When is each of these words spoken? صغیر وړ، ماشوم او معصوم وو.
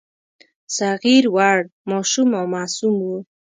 صغیر 0.77 1.23
وړ، 1.35 1.57
ماشوم 1.89 2.29
او 2.39 2.45
معصوم 2.53 2.95
وو. 3.05 3.17